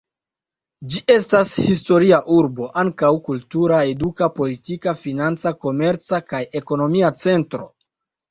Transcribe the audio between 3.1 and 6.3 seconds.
kultura, eduka, politika, financa, komerca